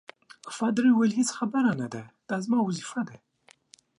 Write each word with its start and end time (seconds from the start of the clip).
پادري 0.57 0.89
وویل: 0.91 1.13
هیڅ 1.19 1.29
خبره 1.37 1.71
نه 1.81 1.87
ده، 1.93 2.03
دا 2.29 2.35
زما 2.45 2.59
وظیفه 2.63 3.01
ده. 3.09 3.15